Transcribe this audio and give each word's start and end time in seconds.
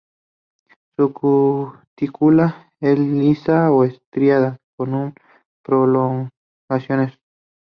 Su 0.97 1.13
cutícula 1.13 2.71
es 2.79 2.97
lisa 2.97 3.69
o 3.69 3.83
estriada 3.83 4.57
o 4.75 4.85
con 4.87 5.13
prolongaciones. 5.63 7.19